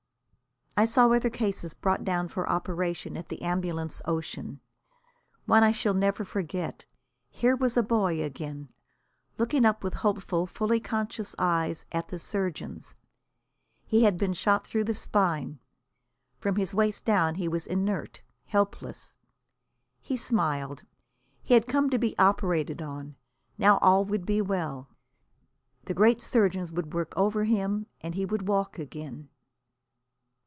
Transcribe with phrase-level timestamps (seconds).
[0.77, 4.61] I saw other cases brought down for operation at the Ambulance Ocean.
[5.45, 6.85] One I shall never forget.
[7.29, 8.69] Here was a boy again,
[9.37, 12.95] looking up with hopeful, fully conscious eyes at the surgeons.
[13.85, 15.59] He had been shot through the spine.
[16.39, 19.17] From his waist down he was inert, helpless.
[19.99, 20.83] He smiled.
[21.43, 23.17] He had come to be operated on.
[23.57, 24.87] Now all would be well.
[25.83, 29.27] The great surgeons would work over him, and he would walk again.